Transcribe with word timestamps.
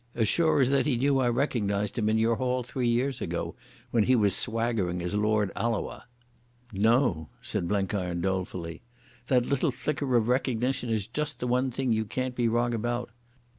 As 0.15 0.27
sure 0.27 0.59
as 0.61 0.71
that 0.71 0.87
he 0.87 0.97
knew 0.97 1.19
I 1.19 1.29
recognised 1.29 1.95
him 1.95 2.09
in 2.09 2.17
your 2.17 2.37
hall 2.37 2.63
three 2.63 2.87
years 2.87 3.21
ago 3.21 3.53
when 3.91 4.01
he 4.05 4.15
was 4.15 4.35
swaggering 4.35 4.99
as 4.99 5.13
Lord 5.13 5.51
Alloa." 5.55 6.05
"No," 6.73 7.29
said 7.39 7.67
Blenkiron 7.67 8.19
dolefully, 8.19 8.81
"that 9.27 9.45
little 9.45 9.69
flicker 9.69 10.15
of 10.15 10.27
recognition 10.27 10.89
is 10.89 11.05
just 11.05 11.37
the 11.39 11.45
one 11.45 11.69
thing 11.69 11.91
you 11.91 12.05
can't 12.05 12.33
be 12.33 12.47
wrong 12.47 12.73
about. 12.73 13.11